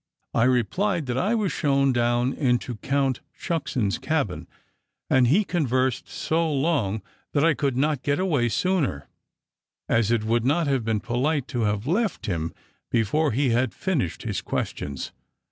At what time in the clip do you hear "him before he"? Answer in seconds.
12.25-13.49